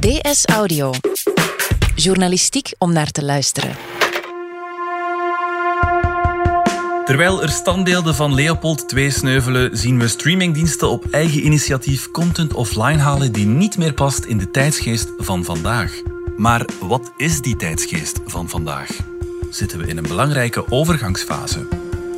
[0.00, 0.92] DS Audio.
[1.94, 3.76] Journalistiek om naar te luisteren.
[7.04, 12.98] Terwijl er standbeelden van Leopold II sneuvelen, zien we streamingdiensten op eigen initiatief content offline
[12.98, 15.92] halen die niet meer past in de tijdsgeest van vandaag.
[16.36, 18.88] Maar wat is die tijdsgeest van vandaag?
[19.50, 21.68] Zitten we in een belangrijke overgangsfase?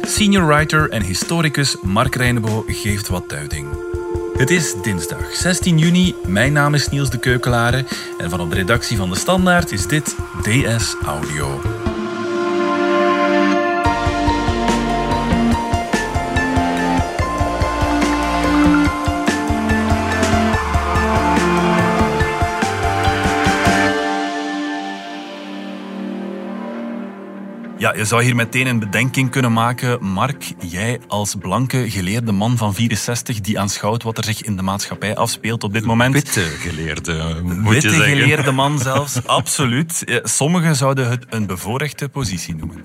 [0.02, 3.91] Senior writer en historicus Mark Reinebo geeft wat duiding.
[4.36, 6.14] Het is dinsdag 16 juni.
[6.26, 7.84] Mijn naam is Niels de Keukelare
[8.18, 11.81] en van de redactie van De Standaard is dit DS Audio.
[27.92, 30.04] Ja, je zou hier meteen een bedenking kunnen maken.
[30.04, 34.62] Mark, jij als blanke geleerde man van 64 die aanschouwt wat er zich in de
[34.62, 36.14] maatschappij afspeelt op dit moment.
[36.14, 38.16] Witte geleerde, moet Witte je zeggen.
[38.16, 40.20] geleerde man zelfs, absoluut.
[40.22, 42.84] Sommigen zouden het een bevoorrechte positie noemen.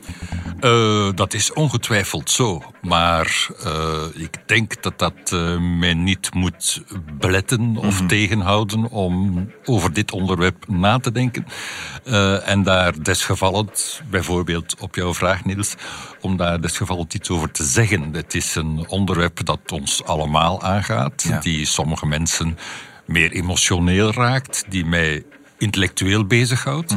[0.59, 2.61] Eh, dat is ongetwijfeld zo.
[2.81, 6.83] Maar eh, ik denk dat dat eh, mij niet moet
[7.19, 11.45] beletten of tegenhouden om over dit onderwerp na te denken.
[12.45, 15.75] En daar desgevallend, bijvoorbeeld op jouw vraag Niels,
[16.21, 18.13] om daar desgevallend iets over te zeggen.
[18.13, 21.39] Het is een onderwerp dat ons allemaal aangaat, Ja.
[21.39, 22.57] die sommige mensen
[23.05, 25.23] meer emotioneel raakt, die mij
[25.57, 26.95] intellectueel bezighoudt.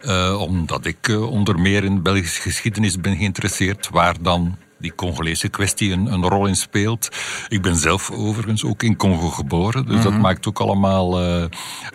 [0.00, 5.48] Eh, omdat ik eh, onder meer in Belgische geschiedenis ben geïnteresseerd, waar dan die Congolese
[5.48, 7.08] kwestie een, een rol in speelt.
[7.48, 11.44] Ik ben zelf overigens ook in Congo geboren, dus dat maakt ook allemaal eh,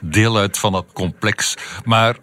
[0.02, 1.54] deel uit van dat complex.
[1.86, 2.16] Maar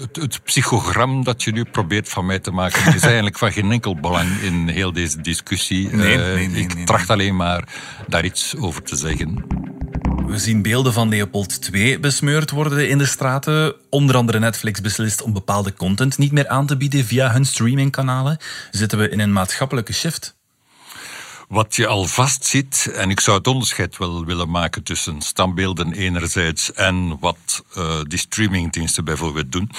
[0.00, 3.72] het, het psychogram dat je nu probeert van mij te maken, is eigenlijk van geen
[3.72, 5.88] enkel belang in heel deze discussie.
[5.88, 7.68] Nee, Eh, nee, nee, ik tracht alleen maar
[8.08, 9.44] daar iets over te zeggen.
[10.26, 13.74] We zien beelden van Leopold II besmeurd worden in de straten.
[13.90, 18.38] Onder andere Netflix beslist om bepaalde content niet meer aan te bieden via hun streamingkanalen.
[18.70, 20.36] Zitten we in een maatschappelijke shift?
[21.48, 26.72] Wat je al vastziet, en ik zou het onderscheid wel willen maken tussen standbeelden enerzijds
[26.72, 29.70] en wat eh, die streamingdiensten bijvoorbeeld doen.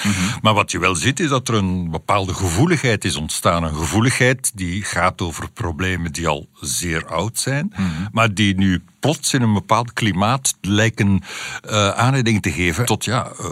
[0.42, 3.62] Maar wat je wel ziet is dat er een bepaalde gevoeligheid is ontstaan.
[3.62, 7.72] Een gevoeligheid die gaat over problemen die al zeer oud zijn,
[8.12, 11.22] maar die nu plots in een bepaald klimaat lijken
[11.62, 13.32] eh, aanleiding te geven tot ja.
[13.38, 13.46] eh,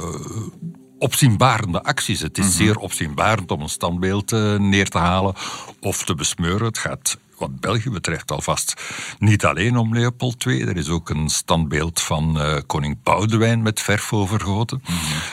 [0.99, 2.21] opzienbarende acties.
[2.21, 5.35] Het is zeer opzienbarend om een standbeeld neer te halen
[5.81, 6.67] of te besmeuren.
[6.67, 8.75] Het gaat wat België betreft alvast
[9.19, 10.63] niet alleen om Leopold II.
[10.63, 14.83] Er is ook een standbeeld van eh, koning Boudewijn met verf overgoten.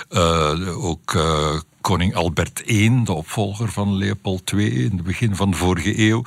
[0.10, 5.52] Eh, ook eh, koning Albert I, de opvolger van Leopold II in het begin van
[5.52, 6.24] de vorige eeuw.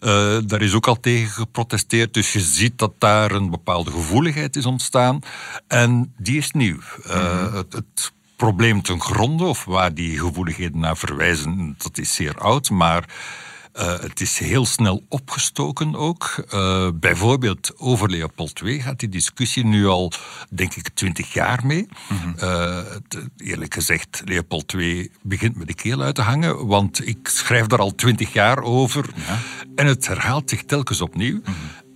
[0.00, 2.14] Eh, daar is ook al tegen geprotesteerd.
[2.14, 5.20] Dus je ziet dat daar een bepaalde gevoeligheid is ontstaan.
[5.66, 6.78] En die is nieuw.
[7.04, 12.38] Eh, het, het probleem ten gronde, of waar die gevoeligheden naar verwijzen, dat is zeer
[12.38, 12.70] oud.
[12.70, 13.04] Maar
[13.78, 16.44] eh, het is heel snel opgestoken ook.
[16.50, 20.12] Eh, bijvoorbeeld over Leopold II gaat die discussie nu al,
[20.50, 21.86] denk ik, twintig jaar mee.
[22.36, 27.28] Eh, het- eerlijk gezegd, Leopold II begint me de keel uit te hangen, want ik
[27.28, 29.04] schrijf daar al twintig jaar over.
[29.76, 31.40] En het herhaalt zich telkens opnieuw.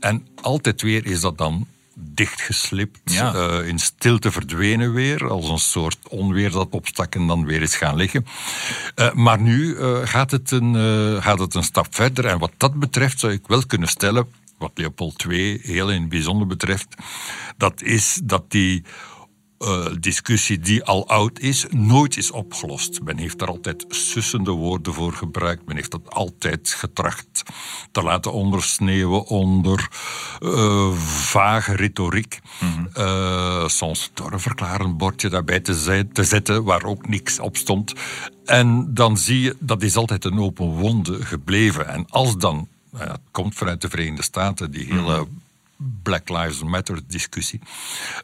[0.01, 1.67] En altijd weer is dat dan
[2.05, 3.35] dichtgeslipt, Ja.
[3.35, 7.77] eh, in stilte verdwenen weer, als een soort onweer dat opstak en dan weer is
[7.77, 8.27] gaan liggen.
[8.95, 10.75] Eh, maar nu eh, gaat, het een,
[11.23, 14.27] gaat het een stap verder en wat dat betreft zou ik wel kunnen stellen,
[14.59, 16.95] wat Leopold II heel in het bijzonder betreft,
[17.57, 18.85] dat is dat die
[19.63, 23.01] eh, discussie die al oud is, nooit is opgelost.
[23.03, 25.67] Men heeft daar altijd sussende woorden voor gebruikt.
[25.67, 27.43] Men heeft dat altijd getracht
[27.93, 29.89] te laten ondersneeuwen onder
[30.41, 32.41] eh, vage retoriek.
[32.93, 37.57] Eh, soms door een verklarend bordje daarbij te, zet- te zetten waar ook niks op
[37.57, 37.93] stond.
[38.45, 41.89] En dan zie je, dat is altijd een open wonde gebleven.
[41.89, 45.27] En als dan, nou ja, het komt vanuit de Verenigde Staten, die hele
[46.03, 47.61] Black Lives Matter discussie,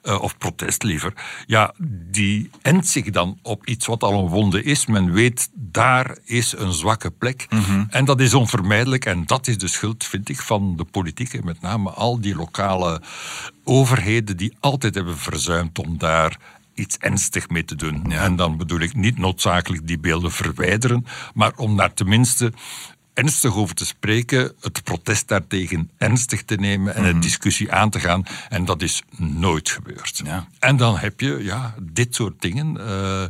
[0.02, 1.12] eh, of protest liever,
[1.46, 1.74] ja,
[2.10, 4.86] die endt zich dan op iets wat al een wonde is.
[4.86, 7.46] Men weet, daar is een zwakke plek.
[7.90, 9.04] En dat is onvermijdelijk.
[9.04, 11.32] En dat is de schuld, vind ik, van de politiek.
[11.34, 13.00] En met name al die lokale
[13.64, 16.38] overheden die altijd hebben verzuimd om daar
[16.74, 18.12] iets ernstig mee te doen.
[18.12, 22.52] En dan bedoel ik niet noodzakelijk die beelden verwijderen, maar om daar tenminste
[23.18, 28.00] ernstig over te spreken, het protest daartegen ernstig te nemen en een discussie aan te
[28.00, 28.24] gaan.
[28.48, 30.20] En dat is nooit gebeurd.
[30.24, 30.48] Ja.
[30.58, 32.76] En dan heb je ja, dit soort dingen.
[32.76, 33.24] Eh,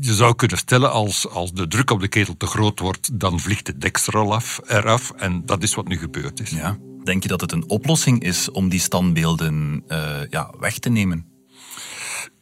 [0.00, 3.40] je zou kunnen stellen, als, als de druk op de ketel te groot wordt, dan
[3.40, 5.10] vliegt de deksel eraf, eraf.
[5.10, 6.50] En dat is wat nu gebeurd is.
[6.50, 6.76] Ja.
[7.04, 11.28] Denk je dat het een oplossing is om die standbeelden eh, ja, weg te nemen?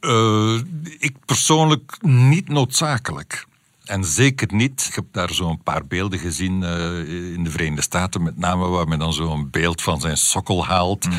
[0.00, 0.60] Uh,
[0.98, 3.46] ik persoonlijk niet noodzakelijk.
[3.88, 8.22] En zeker niet, ik heb daar zo'n paar beelden gezien uh, in de Verenigde Staten,
[8.22, 11.12] met name waar men dan zo'n beeld van zijn sokkel haalt, mm.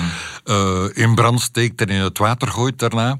[0.46, 3.20] uh, in brand steekt en in het water gooit daarna.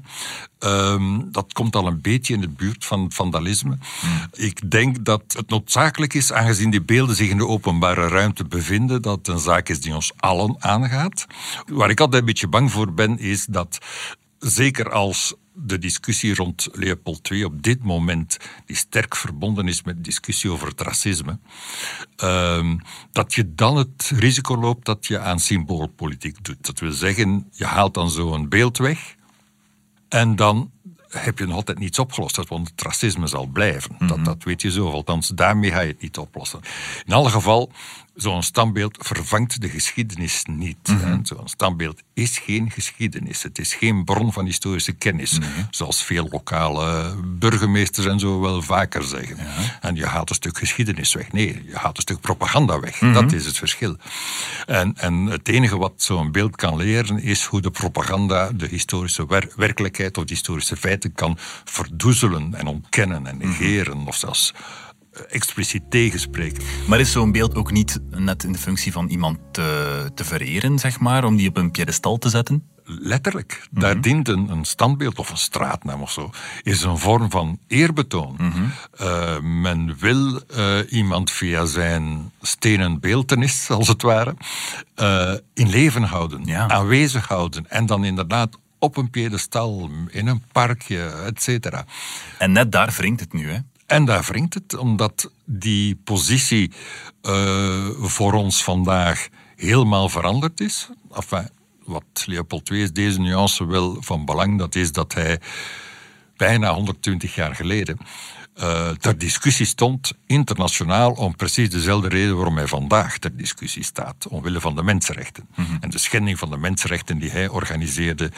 [0.58, 3.70] Um, dat komt al een beetje in de buurt van vandalisme.
[3.70, 4.26] Mm.
[4.32, 9.02] Ik denk dat het noodzakelijk is, aangezien die beelden zich in de openbare ruimte bevinden,
[9.02, 11.26] dat het een zaak is die ons allen aangaat.
[11.66, 13.78] Waar ik altijd een beetje bang voor ben, is dat
[14.38, 18.36] zeker als de discussie rond Leopold II op dit moment,
[18.66, 21.38] die sterk verbonden is met de discussie over het racisme,
[22.24, 22.74] uh,
[23.12, 26.66] dat je dan het risico loopt dat je aan symboolpolitiek doet.
[26.66, 29.14] Dat wil zeggen, je haalt dan zo'n beeld weg
[30.08, 30.70] en dan
[31.08, 33.96] heb je nog altijd niets opgelost, want het racisme zal blijven.
[33.98, 34.24] dat, mhm.
[34.24, 36.60] dat weet je zo, althans daarmee ga je het niet oplossen.
[37.06, 37.72] In alle geval,
[38.22, 40.88] zo'n standbeeld vervangt de geschiedenis niet.
[40.88, 43.42] Mm Zo'n standbeeld is geen geschiedenis.
[43.42, 45.38] Het is geen bron van historische kennis.
[45.70, 49.36] Zoals veel lokale burgemeesters en zo wel vaker zeggen.
[49.80, 51.32] En je haalt een stuk geschiedenis weg.
[51.32, 53.00] Nee, je haalt een stuk propaganda weg.
[53.00, 53.12] Mhm.
[53.12, 53.96] Dat is het verschil.
[54.66, 59.26] En, en het enige wat zo'n beeld kan leren is hoe de propaganda de historische
[59.56, 63.48] werkelijkheid of de historische feiten kan verdoezelen en ontkennen en mhm.
[63.48, 64.06] negeren.
[64.06, 64.54] Of zelfs
[65.28, 66.62] expliciet tegenspreken.
[66.86, 70.78] Maar is zo'n beeld ook niet net in de functie van iemand te, te vereren,
[70.78, 72.64] zeg maar, om die op een piedestal te zetten?
[72.98, 73.68] Letterlijk.
[73.70, 74.00] Daar mhm.
[74.00, 76.30] dient een, een, standbeeld of een straatnaam of zo.
[76.62, 78.34] Is een vorm van eerbetoon.
[78.38, 78.64] Mhm.
[78.96, 84.34] Eh, men wil uh, iemand via zijn stenen beeltenis, als het ware,
[85.00, 87.70] uh, in leven houden, aanwezig houden.
[87.70, 91.84] En dan inderdaad op een piedestal, in een parkje, et cetera.
[92.38, 93.58] En net daar wringt het nu, hè?
[93.90, 96.72] En daar wringt het, omdat die positie
[97.22, 100.88] uh, voor ons vandaag helemaal veranderd is.
[101.14, 101.48] Enfin,
[101.84, 105.40] wat Leopold II is, deze nuance wel van belang, dat is dat hij
[106.36, 107.98] bijna 120 jaar geleden
[108.62, 114.28] uh, ter discussie stond internationaal om precies dezelfde reden waarom hij vandaag ter discussie staat,
[114.28, 115.48] omwille van de mensenrechten.
[115.54, 115.76] Mhm.
[115.80, 118.30] En de schending van de mensenrechten die hij organiseerde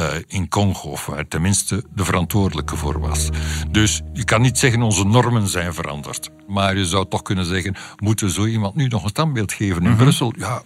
[0.00, 3.28] uh, in Congo, of waar tenminste de verantwoordelijke voor was.
[3.70, 6.30] Dus je kan niet zeggen onze normen zijn veranderd.
[6.50, 9.82] Maar je zou toch kunnen zeggen, moeten we zo iemand nu nog een standbeeld geven
[9.82, 9.98] in mhm.
[9.98, 10.32] Brussel?
[10.36, 10.62] Ja,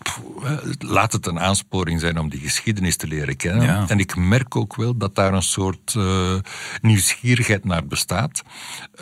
[0.79, 3.89] laat het een aansporing zijn om die geschiedenis te leren kennen.
[3.89, 6.35] En ik merk ook wel dat daar een soort uh,
[6.81, 8.43] nieuwsgierigheid naar bestaat.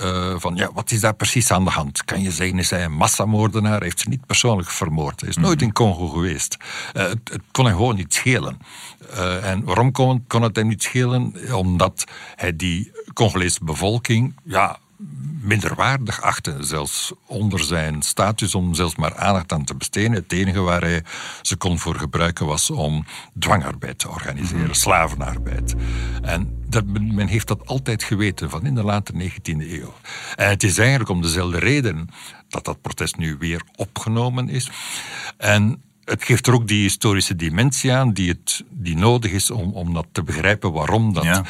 [0.00, 2.04] Uh, van ja, wat is daar precies aan de hand?
[2.04, 3.82] Kan je zeggen, is hij een massamoordenaar?
[3.82, 5.20] Heeft ze niet persoonlijk vermoord?
[5.20, 5.64] Hij is nooit mhm.
[5.64, 6.56] in Congo geweest.
[6.96, 8.58] Uh, het, het, kon hem gewoon niet schelen.
[9.42, 11.34] en waarom kon, kon het hem niet schelen?
[11.54, 12.04] Omdat
[12.36, 14.78] hij die Congolese bevolking ja,
[15.42, 20.12] minderwaardig achten, zelfs onder zijn status, om zelfs maar aandacht aan te besteden.
[20.12, 21.04] Het enige waar hij
[21.42, 23.04] ze kon voor gebruiken was om
[23.38, 24.72] dwangarbeid te organiseren, mhm.
[24.72, 25.74] slavenarbeid.
[26.22, 29.94] En dat, men heeft dat altijd geweten, van in de late 19e eeuw.
[30.34, 32.08] En het is eigenlijk om dezelfde reden
[32.48, 34.70] dat dat protest nu weer opgenomen is.
[35.36, 39.72] En het geeft er ook die historische dimensie aan die, het, die nodig is om,
[39.72, 41.42] om dat te begrijpen waarom dat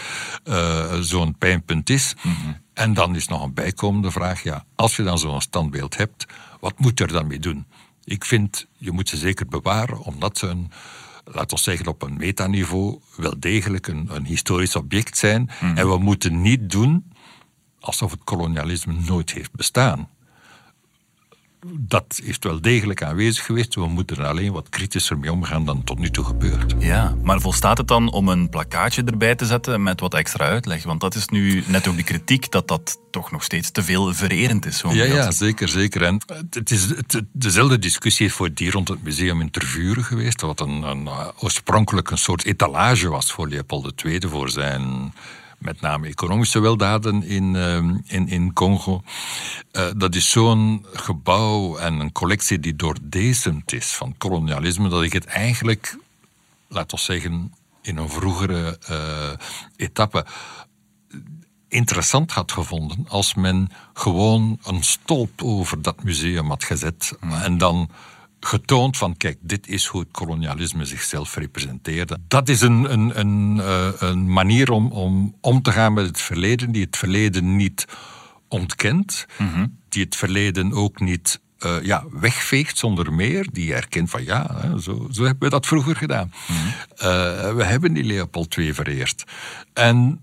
[0.44, 2.14] eh, zo'n pijnpunt is.
[2.22, 2.52] Mhm.
[2.74, 6.26] En dan is nog een bijkomende vraag, ja, als je dan zo'n standbeeld hebt,
[6.60, 7.66] wat moet je er dan mee doen?
[8.04, 10.70] Ik vind, je moet ze zeker bewaren, omdat ze een,
[11.24, 15.50] laten we zeggen op een metaniveau, wel degelijk een, een historisch object zijn.
[15.60, 15.76] Mhm.
[15.76, 17.12] En we moeten niet doen
[17.80, 20.08] alsof het kolonialisme nooit heeft bestaan
[21.70, 23.74] dat is wel degelijk aanwezig geweest.
[23.74, 26.74] We moeten er alleen wat kritischer mee omgaan dan tot nu toe gebeurt.
[26.78, 30.84] Ja, maar volstaat het dan om een plakkaatje erbij te zetten met wat extra uitleg?
[30.84, 34.14] Want dat is nu net ook de kritiek dat dat toch nog steeds te veel
[34.14, 34.82] vererend is.
[34.88, 36.02] Ja, ja, zeker, zeker.
[36.02, 40.60] En het is het, dezelfde discussie voor die rond het museum in Tervuren geweest, wat
[40.60, 45.12] een, een, oorspronkelijk een soort etalage was voor Leopold II, voor zijn
[45.62, 49.02] met name economische weldaden in, ehm, in, in Congo.
[49.72, 55.12] Uh, dat is zo'n gebouw en een collectie die doordezemd is van kolonialisme, dat ik
[55.12, 55.98] het eigenlijk,
[56.68, 59.30] laten we zeggen, in een vroegere uh,
[59.76, 60.26] etappe
[61.68, 67.88] interessant had gevonden als men gewoon een stolp over dat museum had gezet en dan
[68.46, 72.18] getoond van, kijk, dit is hoe het kolonialisme zichzelf representeerde.
[72.28, 76.20] Dat is een, een, een, eh, een manier om, om om te gaan met het
[76.20, 77.86] verleden, die het verleden niet
[78.48, 79.66] ontkent, mhm.
[79.88, 85.08] die het verleden ook niet uh, ja, wegveegt zonder meer, die erkent van ja, zo,
[85.10, 86.32] zo hebben we dat vroeger gedaan.
[86.48, 86.58] Mhm.
[86.96, 89.24] Eh, we hebben die Leopold II vereerd.
[89.72, 90.20] En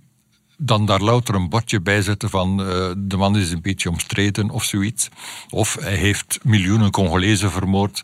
[0.61, 4.49] dan daar louter een bordje bij zetten van uh, de man is een beetje omstreden
[4.49, 5.09] of zoiets.
[5.49, 8.01] Of hij heeft miljoenen Congolezen vermoord.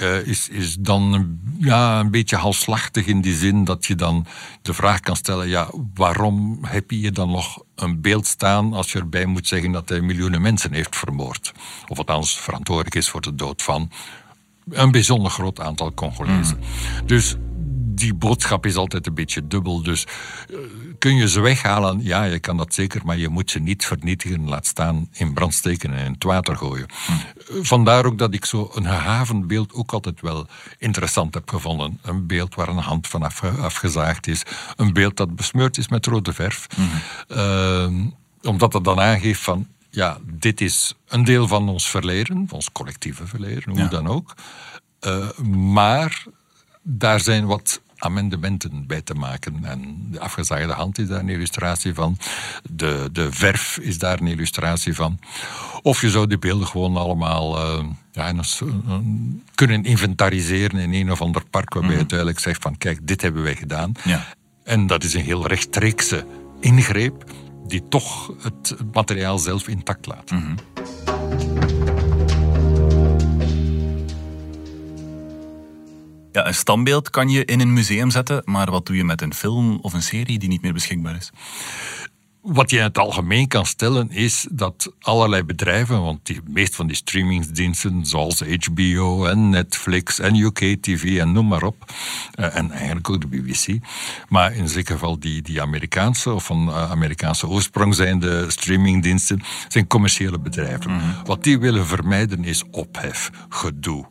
[0.00, 4.26] uh, is, is dan ja, een beetje halslachtig in die zin dat je dan
[4.62, 8.92] de vraag kan stellen: ja, waarom heb je hier dan nog een beeld staan als
[8.92, 11.52] je erbij moet zeggen dat hij miljoenen mensen heeft vermoord?
[11.88, 13.90] Of althans verantwoordelijk is voor de dood van
[14.70, 16.56] een bijzonder groot aantal Congolezen.
[16.56, 17.06] Mm.
[17.06, 17.36] Dus
[17.94, 19.82] die boodschap is altijd een beetje dubbel.
[19.82, 20.06] Dus
[20.50, 20.58] uh,
[21.00, 22.02] kun je ze weghalen?
[22.02, 25.54] Ja, je kan dat zeker, maar je moet ze niet vernietigen, laat staan in brand
[25.54, 26.86] steken en in het water gooien.
[27.06, 27.62] Hm.
[27.62, 30.46] Vandaar ook dat ik zo een gehavend beeld ook altijd wel
[30.78, 31.98] interessant heb gevonden.
[32.02, 33.22] Een beeld waar een hand van
[33.60, 34.42] afgezaagd is,
[34.76, 36.66] een beeld dat besmeurd is met rode verf.
[36.74, 36.82] Hm.
[37.28, 38.04] Uh,
[38.42, 43.26] omdat het dan aangeeft van, ja, dit is een deel van ons verleden, ons collectieve
[43.26, 44.34] verleden, hoe dan ook.
[45.06, 45.38] Uh,
[45.72, 46.24] maar
[46.82, 49.64] daar zijn wat amendementen bij te maken.
[49.64, 52.16] En de afgezaagde hand is daar een illustratie van.
[52.70, 55.18] De, de verf is daar een illustratie van.
[55.82, 58.32] Of je zou die beelden gewoon allemaal uh, ja,
[59.54, 62.08] kunnen inventariseren in een of ander park, waarbij je mhm.
[62.08, 63.92] duidelijk zegt van kijk, dit hebben wij gedaan.
[64.04, 64.26] Ja.
[64.64, 66.26] En dat is een heel rechtstreekse
[66.60, 67.24] ingreep
[67.66, 70.30] die toch het materiaal zelf intact laat.
[70.30, 71.79] Mm
[76.32, 79.34] Ja, een standbeeld kan je in een museum zetten, maar wat doe je met een
[79.34, 81.30] film of een serie die niet meer beschikbaar is?
[82.40, 86.86] Wat je in het algemeen kan stellen is dat allerlei bedrijven, want de meest van
[86.86, 91.92] die streamingsdiensten zoals HBO en Netflix en UK TV en noem maar op,
[92.34, 93.78] eh, en eigenlijk ook de BBC,
[94.28, 99.86] maar in zeker geval die, die Amerikaanse of van eh, Amerikaanse oorsprong zijnde streamingdiensten, zijn
[99.86, 100.90] commerciële bedrijven.
[100.90, 101.24] Mhm.
[101.24, 104.08] Wat die willen vermijden is ophef, gedoe.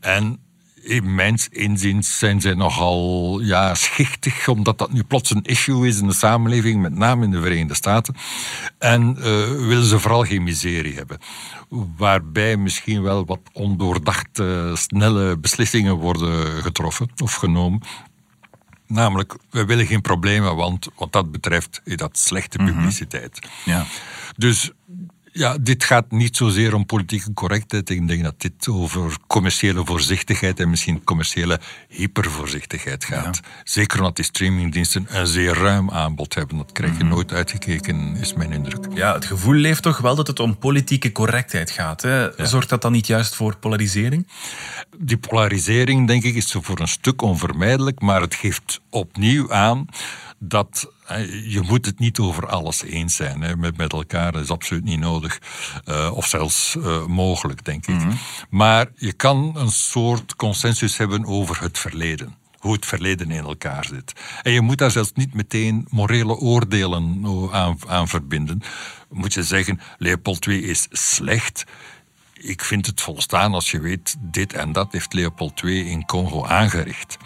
[0.00, 0.38] En
[0.84, 5.98] in mijn inziens zijn zij nogal ja, schichtig, omdat dat nu plots een issue is
[5.98, 8.14] in de samenleving, met name in de Verenigde Staten.
[8.78, 9.24] En uh,
[9.66, 11.18] willen ze vooral geen miserie hebben.
[11.96, 17.80] Waarbij misschien wel wat ondoordachte, snelle beslissingen worden getroffen of genomen.
[18.86, 22.72] Namelijk, we willen geen problemen, want wat dat betreft is dat slechte mhm.
[22.72, 23.48] publiciteit.
[23.64, 23.86] Ja.
[24.36, 24.70] Dus
[25.36, 27.90] ja, dit gaat niet zozeer om politieke correctheid.
[27.90, 33.40] Ik denk dat dit over commerciële voorzichtigheid en misschien commerciële hypervoorzichtigheid gaat.
[33.64, 36.56] Zeker omdat die streamingdiensten een zeer ruim aanbod hebben.
[36.56, 37.12] Dat krijg je mhm.
[37.12, 38.86] nooit uitgekeken, is mijn indruk.
[38.94, 42.02] Ja, het gevoel leeft toch wel dat het om politieke correctheid gaat.
[42.02, 42.46] Hè?
[42.46, 44.28] Zorgt dat dan niet juist voor polarisering?
[44.98, 49.86] Die polarisering, denk ik, is voor een stuk onvermijdelijk, maar het geeft opnieuw aan
[50.38, 50.92] dat
[51.48, 54.32] je moet het niet over alles eens zijn hè, met, met elkaar.
[54.32, 55.40] Dat is absoluut niet nodig.
[55.88, 57.94] Uh, of zelfs uh, mogelijk, denk ik.
[57.94, 58.12] Mhm.
[58.50, 62.34] Maar je kan een soort consensus hebben over het verleden.
[62.58, 64.12] Hoe het verleden in elkaar zit.
[64.42, 68.62] En je moet daar zelfs niet meteen morele oordelen aan, aan verbinden.
[69.10, 71.64] Moet je zeggen, Leopold II is slecht
[72.44, 76.44] ik vind het volstaan als je weet, dit en dat heeft Leopold II in Congo
[76.44, 77.16] aangericht.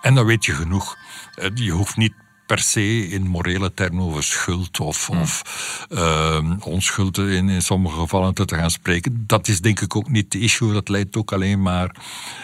[0.00, 0.96] En dan weet je genoeg.
[1.34, 2.14] Eh, je hoeft niet
[2.46, 5.20] per se in morele termen over schuld of, hmm.
[5.20, 5.42] of
[5.90, 9.24] uh, onschuld in, in sommige gevallen te, gaan spreken.
[9.26, 10.72] Dat is denk ik ook niet de issue.
[10.72, 11.96] Dat leidt ook alleen maar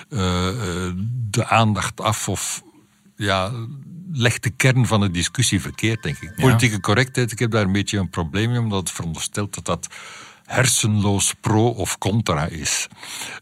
[0.09, 0.21] uh,
[1.31, 2.63] de aandacht af of
[3.17, 3.53] ja,
[4.13, 6.35] legt de kern van de discussie verkeerd, denk ik.
[6.35, 9.89] Politieke correctheid, ik heb daar een beetje een probleem mee, omdat het veronderstelt dat dat
[10.47, 12.89] hersenloos pro of contra is.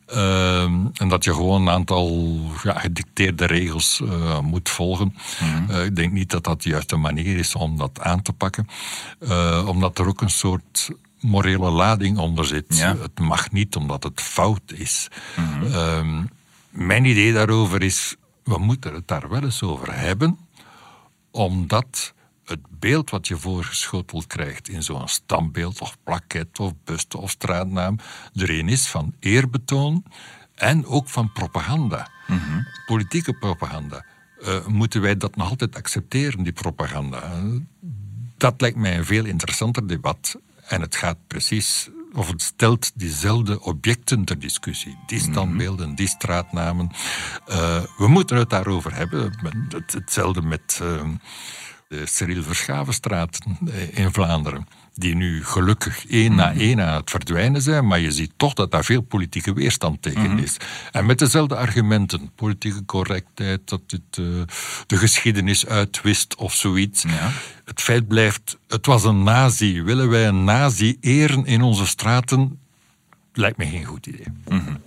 [0.07, 5.17] Ehm, en dat je gewoon een aantal ja, gedicteerde regels uh, moet volgen.
[5.41, 5.71] Mhm.
[5.71, 8.67] Eh, ik denk niet dat dat de juiste manier is om dat aan te pakken.
[9.21, 10.91] Uh, omdat er ook een soort
[11.21, 12.65] morele lading onder zit.
[12.69, 12.97] Ja.
[12.97, 15.09] Het mag niet omdat het fout is.
[15.37, 15.73] Mhm.
[15.73, 16.25] Ehm,
[16.71, 20.39] mijn idee daarover is, we moeten het daar wel eens over hebben,
[21.31, 22.15] omdat
[22.51, 27.99] het beeld wat je voorgeschoteld krijgt in zo'n standbeeld of plaket of buste of straatnaam
[28.35, 30.05] er een is van eerbetoon
[30.55, 32.09] en ook van propaganda.
[32.27, 32.63] Mhm.
[32.87, 34.05] Politieke propaganda.
[34.41, 37.43] Uh, moeten wij dat nog altijd accepteren, die propaganda?
[38.37, 40.39] Dat lijkt mij een veel interessanter debat.
[40.67, 44.99] En het gaat precies, of het stelt diezelfde objecten ter discussie.
[45.07, 45.31] Die mhm.
[45.31, 46.91] standbeelden, die straatnamen.
[47.49, 49.33] Uh, we moeten het daarover hebben.
[49.87, 50.81] Hetzelfde met.
[50.83, 51.03] Uh,
[51.91, 54.67] de Cyril Verschavenstraat eh, in Vlaanderen.
[54.95, 56.61] Die nu gelukkig één na mhm.
[56.61, 60.31] één aan het verdwijnen zijn, maar je ziet toch dat daar veel politieke weerstand tegen
[60.31, 60.39] mhm.
[60.39, 60.57] is.
[60.93, 64.27] En met dezelfde argumenten, politieke correctheid, dat het uh,
[64.87, 67.03] de geschiedenis uitwist of zoiets.
[67.03, 67.31] Ja.
[67.65, 69.83] Het feit blijft, het was een nazi.
[69.83, 72.59] Willen wij een nazi eren in onze straten?
[73.33, 74.27] Lijkt me geen goed idee.
[74.49, 74.81] Mm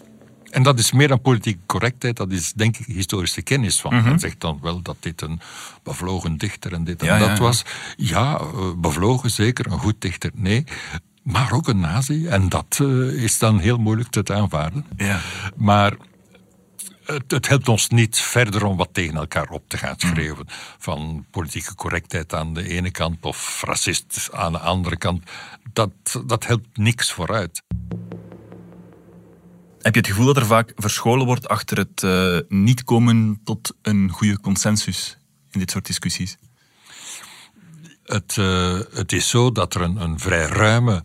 [0.53, 3.95] en dat is meer dan politieke correctheid, dat is denk ik historische kennis van.
[3.95, 5.39] Mm Men zegt dan wel dat dit een
[5.83, 7.63] bevlogen dichter en dit en dat was.
[7.95, 10.63] Ja, eh, bevlogen zeker, een goed dichter, nee.
[11.24, 12.27] Maar ook een nazi.
[12.27, 14.86] En dat uh, is dan heel moeilijk te aanvaarden.
[14.98, 15.19] Ja.
[15.55, 15.93] Maar
[17.05, 20.48] het, het, helpt ons niet verder om wat tegen elkaar op te gaan schreeuwen.
[20.77, 25.24] Van politieke correctheid aan de ene kant of racist aan de andere kant.
[25.74, 25.91] Dat,
[26.25, 27.62] dat helpt niks vooruit.
[29.84, 33.75] Heb je het gevoel dat er vaak verscholen wordt achter het uh, niet komen tot
[33.82, 35.18] een goede consensus
[35.52, 36.38] in dit soort discussies?
[38.04, 41.04] Het, uh, het is zo dat er een, een vrij ruime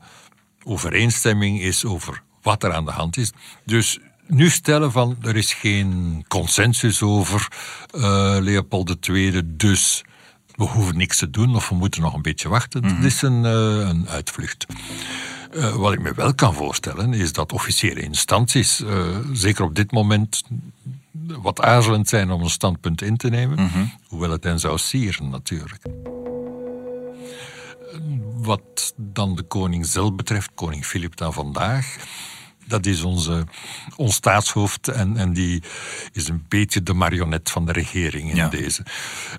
[0.64, 3.32] overeenstemming is over wat er aan de hand is.
[3.64, 7.48] Dus nu stellen van er is geen consensus over
[7.94, 10.04] uh, Leopold II, dus
[10.54, 12.82] we hoeven niks te doen of we moeten nog een beetje wachten.
[12.82, 14.66] Mm Dat is een, uh, een uitvlucht.
[15.58, 18.82] Uh, wat ik me wel kan voorstellen is dat officiële instanties,
[19.32, 20.42] zeker op dit moment,
[21.42, 23.92] wat aarzelend zijn om een standpunt in te nemen, mm -hmm.
[24.08, 25.82] hoewel het hen zou sieren natuurlijk.
[28.36, 31.96] Wat dan de koning zelf betreft, koning Filip dan vandaag,
[32.68, 33.44] dat is onze,
[33.96, 35.62] ons staatshoofd en, en die
[36.12, 38.82] is een beetje de marionet van de regering in deze.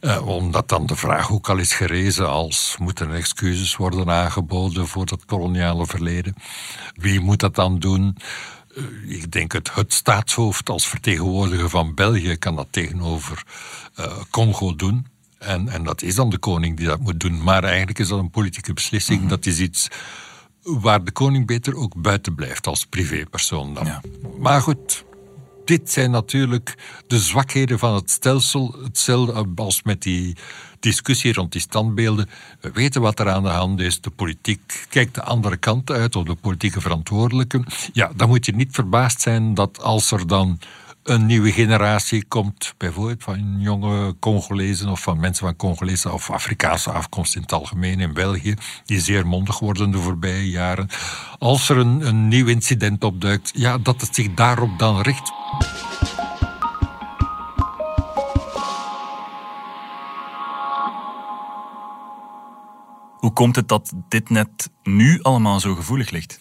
[0.01, 4.87] Uh, omdat dan de vraag ook al is gerezen als moeten er excuses worden aangeboden
[4.87, 6.35] voor dat koloniale verleden.
[6.95, 8.17] Wie moet dat dan doen?
[8.77, 8.83] Uh,
[9.19, 13.43] ik denk het, het staatshoofd als vertegenwoordiger van België kan dat tegenover
[13.99, 15.07] uh, Congo doen.
[15.37, 17.43] En, en dat is dan de koning die dat moet doen.
[17.43, 19.17] Maar eigenlijk is dat een politieke beslissing.
[19.17, 19.35] Mm -hmm.
[19.35, 19.87] Dat is iets
[20.81, 23.85] waar de koning beter ook buiten blijft als privépersoon dan.
[23.85, 24.01] Ja.
[24.39, 25.05] Maar goed,
[25.65, 28.75] dit zijn natuurlijk de zwakheden van het stelsel.
[28.83, 30.35] Hetzelfde als met die
[30.79, 32.29] discussie rond die standbeelden.
[32.61, 34.01] We weten wat er aan de hand is.
[34.01, 37.65] De politiek kijkt de andere kant uit, of de politieke verantwoordelijken.
[37.93, 40.59] Ja, dan moet je niet verbaasd zijn dat als er dan
[41.03, 46.91] een nieuwe generatie komt, bijvoorbeeld van jonge Congolezen of van mensen van Congolese of Afrikaanse
[46.91, 48.53] afkomst in het algemeen in België,
[48.85, 50.89] die zeer mondig worden de voorbije jaren.
[51.37, 55.31] Als er een, een nieuw incident opduikt, ja, dat het zich daarop dan richt.
[63.19, 66.39] Hoe komt het dat dit net nu allemaal zo gevoelig ligt?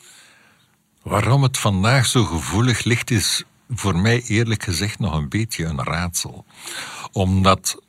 [1.03, 5.85] Waarom het vandaag zo gevoelig ligt, is voor mij eerlijk gezegd nog een beetje een
[5.85, 6.45] raadsel.
[7.13, 7.83] Omdat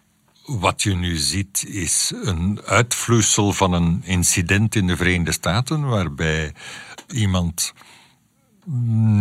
[0.46, 6.54] wat je nu ziet is een uitvloeisel van een incident in de Verenigde Staten waarbij
[7.08, 7.74] iemand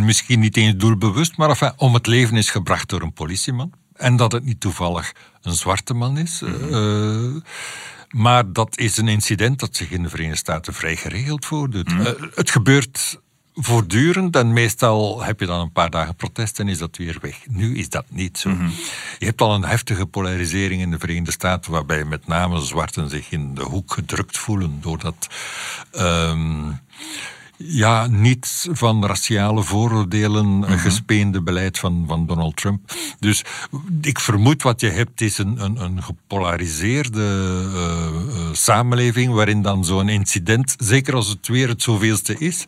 [0.05, 3.71] misschien niet eens doelbewust, maar enfin, om het leven is gebracht door een politieman.
[3.93, 6.41] En dat het niet toevallig een zwarte man is.
[6.41, 7.35] Mm -hmm.
[7.35, 7.41] uh,
[8.09, 11.89] maar dat is een incident dat zich in de Verenigde Staten vrij geregeld voordoet.
[11.89, 12.05] Mm -hmm.
[12.05, 13.19] uh, het gebeurt
[13.59, 17.37] voortdurend en meestal heb je dan een paar dagen protest en is dat weer weg.
[17.49, 18.49] Nu is dat niet zo.
[18.49, 18.71] Mm -hmm.
[19.19, 23.31] Je hebt al een heftige polarisering in de Verenigde Staten waarbij met name zwarten zich
[23.31, 25.27] in de hoek gedrukt voelen doordat
[25.97, 26.79] um,
[27.63, 30.77] ja, niet van raciale vooroordelen mm -hmm.
[30.77, 32.91] gespeende beleid van, van Donald Trump.
[33.19, 33.43] Dus
[34.01, 37.19] ik vermoed wat je hebt is een, een, een gepolariseerde
[37.73, 42.65] uh, uh, samenleving waarin dan zo'n incident, zeker als het weer het zoveelste is,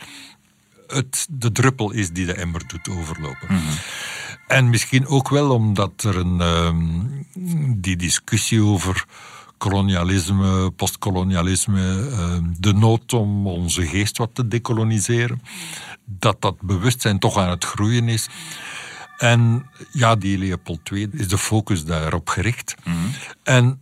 [0.93, 3.47] het de druppel is die de emmer doet overlopen.
[3.49, 3.77] Mm -hmm.
[4.47, 7.25] En misschien ook wel omdat er een, um,
[7.77, 9.05] die discussie over
[9.57, 15.41] kolonialisme, postkolonialisme, um, de nood om onze geest wat te decoloniseren,
[16.05, 18.29] dat dat bewustzijn toch aan het groeien is.
[19.17, 22.75] En ja, die Leopold II is de focus daarop gericht.
[22.83, 23.11] Mm -hmm.
[23.43, 23.79] En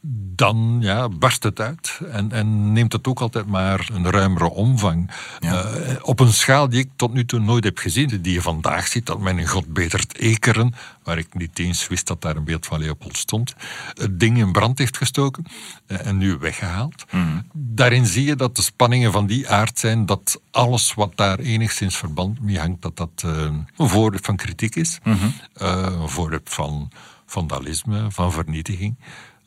[0.00, 5.10] dan ja, barst het uit en, en, neemt het ook altijd maar een ruimere omvang.
[5.38, 5.64] Ja.
[5.64, 8.86] Uh, op een schaal die ik tot nu toe nooit heb gezien, die je vandaag
[8.86, 12.44] ziet, dat men in God betert Ekeren, waar ik niet eens wist dat daar een
[12.44, 13.54] beeld van Leopold stond,
[13.94, 15.44] het ding in brand heeft gestoken
[15.86, 17.04] uh, en nu weggehaald.
[17.10, 17.46] Mm.
[17.52, 21.96] Daarin zie je dat de spanningen van die aard zijn, dat alles wat daar enigszins
[21.96, 23.32] verband mee hangt, dat dat uh,
[23.76, 25.34] een voorwerp van kritiek is, mm -hmm.
[25.54, 26.90] een voorwerp van
[27.26, 28.96] vandalisme, van vernietiging.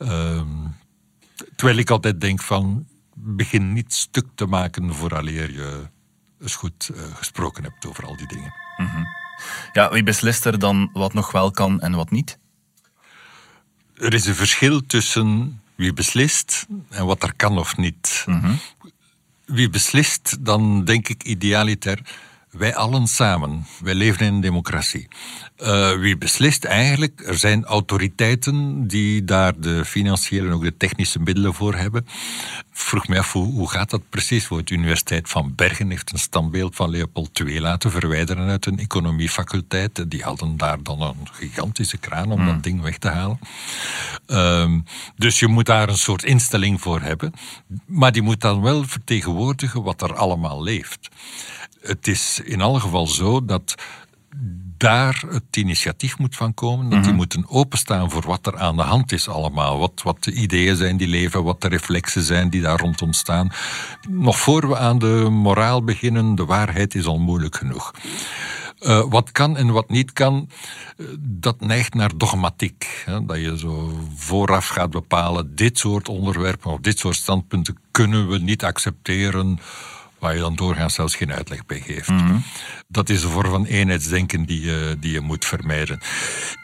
[0.02, 0.76] Um,
[1.56, 5.88] terwijl ik altijd denk van, begin niet stuk te maken vooraleer je
[6.40, 8.54] eens goed uh, gesproken hebt over al die dingen.
[8.78, 9.06] Mm -hmm.
[9.74, 12.40] Ja, wie beslist er dan wat nog wel kan en wat niet?
[13.96, 18.24] Er is een verschil tussen wie beslist en wat er kan of niet.
[18.28, 18.60] Mm -hmm.
[19.46, 22.02] Wie beslist, dan denk ik idealiter
[22.52, 23.66] wij allen samen.
[23.84, 25.08] Wij leven in een democratie.
[25.64, 27.22] Uh, wie beslist eigenlijk?
[27.26, 32.08] Er zijn autoriteiten die daar de financiële en ook de technische middelen voor hebben.
[32.72, 34.48] Vroeg me af, hoe, hoe gaat dat precies?
[34.48, 40.12] De Universiteit van Bergen heeft een standbeeld van Leopold II laten verwijderen uit een economiefaculteit.
[40.12, 42.48] Die hadden daar dan een gigantische kraan om hmm.
[42.48, 43.40] dat ding weg te halen.
[44.28, 44.74] Uh,
[45.16, 47.34] dus je moet daar een soort instelling voor hebben.
[47.86, 51.10] Maar die moet dan wel vertegenwoordigen wat er allemaal leeft
[51.82, 53.76] het is in alle geval zo dat
[54.78, 56.90] daar het initiatief moet van komen.
[56.90, 59.80] Dat die moeten openstaan voor wat er aan de hand is allemaal.
[59.80, 63.52] Wat, wat de ideeën zijn die leven, wat de reflexen zijn die daar rond ontstaan.
[64.10, 67.94] Nog voor we aan de moraal beginnen, de waarheid is al moeilijk genoeg.
[68.80, 70.50] Uh, wat kan en wat niet kan,
[70.98, 73.04] uh, dat neigt naar dogmatiek.
[73.06, 73.26] Hè?
[73.26, 78.40] Dat je zo vooraf gaat bepalen, dit soort onderwerpen of dit soort standpunten kunnen we
[78.40, 79.60] niet accepteren,
[80.22, 82.08] waar je dan doorgaans zelfs geen uitleg bij geeft.
[82.08, 82.44] Mm -hmm.
[82.88, 86.00] Dat is een vorm van eenheidsdenken die je, die je moet vermijden.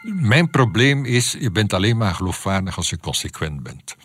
[0.02, 3.96] Mijn probleem is, je bent alleen maar geloofwaardig als je consequent bent.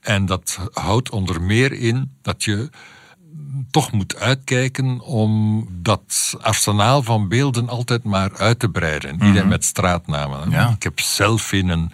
[0.00, 2.70] En dat houdt onder meer in dat je
[3.70, 9.10] toch moet uitkijken om dat arsenaal van beelden altijd maar uit te breiden.
[9.10, 9.48] Niet mm -hmm.
[9.48, 10.50] met straatnamen.
[10.50, 10.68] Ja.
[10.68, 11.92] Ik heb zelf in een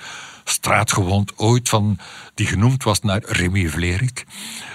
[0.52, 1.98] straat gewoond, ooit van,
[2.34, 4.24] die genoemd was naar Remy Vlerik,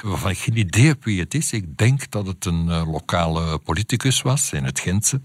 [0.01, 1.51] waarvan ik geen idee heb wie het is.
[1.51, 5.21] Ik denk dat het een uh, lokale politicus was in het Gentse.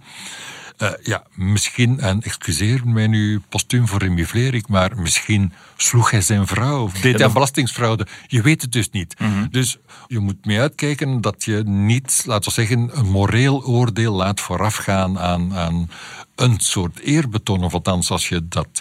[0.79, 6.21] Uh, ja, misschien, en excuseer mij nu postuum voor Remy Vlerik, maar misschien sloeg hij
[6.21, 8.07] zijn vrouw of deed hij belastingsfraude.
[8.27, 9.19] Je weet het dus niet.
[9.19, 9.49] Mm -hmm.
[9.51, 14.41] Dus je moet mee uitkijken dat je niet, laten we zeggen, een moreel oordeel laat
[14.41, 15.91] voorafgaan aan, aan
[16.35, 18.81] een soort eerbetoon, of althans als je dat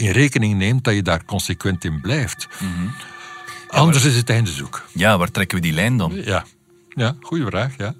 [0.00, 2.48] in rekening neemt, dat je daar consequent in blijft.
[2.60, 2.92] Mm -hmm.
[3.70, 4.86] ja, Anders is het einde zoek.
[4.92, 6.12] Ja, waar trekken we die lijn dan?
[6.24, 6.44] Ja,
[6.88, 7.94] ja goede vraag, ja.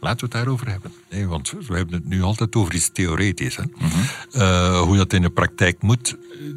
[0.00, 0.92] Laten we het daarover hebben.
[1.10, 3.56] Nee, want we hebben het nu altijd over iets theoretisch.
[3.56, 3.62] Hè?
[3.62, 4.40] Mm -hmm.
[4.40, 6.16] uh, hoe dat in de praktijk moet.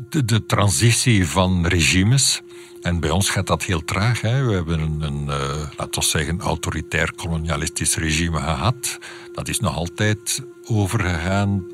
[0.10, 2.42] De, de, transitie van regimes.
[2.88, 4.22] En bij ons gaat dat heel traag.
[4.22, 4.44] Hè?
[4.46, 5.36] We hebben een, een uh,
[5.78, 9.00] laten we zeggen, autoritair kolonialistisch regime gehad.
[9.34, 11.66] Dat is nog altijd overgegaan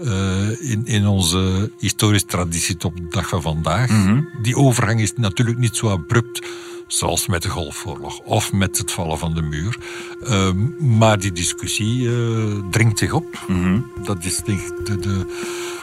[0.00, 3.90] uh, in, in onze historische traditie tot de dag van vandaag.
[3.90, 4.28] Mm -hmm.
[4.42, 6.46] Die overgang is natuurlijk niet zo abrupt
[6.86, 9.76] zoals met de Golfoorlog of met het vallen van de muur.
[10.22, 13.44] Uh, maar die discussie uh, dringt zich op.
[13.46, 13.90] Mm -hmm.
[14.04, 15.26] Dat is de, de,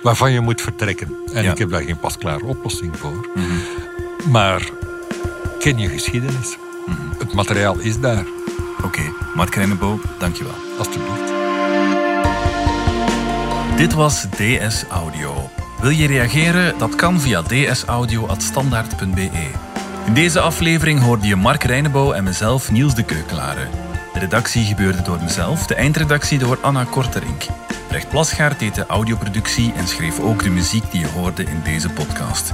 [0.02, 1.18] waarvan je moet vertrekken.
[1.34, 1.52] En ja.
[1.52, 3.30] ik heb daar geen pasklare oplossing voor.
[3.36, 3.60] Mm -hmm.
[4.28, 4.70] Maar
[5.60, 6.58] ken je geschiedenis.
[6.86, 7.14] Mm -hmm.
[7.18, 8.26] Het materiaal is daar.
[8.78, 9.12] Oké, okay.
[9.36, 10.54] Mark Reinebo, dankjewel.
[10.78, 11.32] Alsjeblieft.
[13.78, 15.50] Dit was DS Audio.
[15.82, 16.78] Wil je reageren?
[16.78, 19.30] Dat kan via dsaudio.standaard.be.
[20.06, 23.68] In deze aflevering hoorde je Mark Reinebouw en mezelf Niels de Keukelare.
[24.14, 27.46] De redactie gebeurde door mezelf, de eindredactie door Anna Korterink.
[27.88, 31.90] Brecht Plasgaard deed de audioproductie en schreef ook de muziek die je hoorde in deze
[31.90, 32.54] podcast.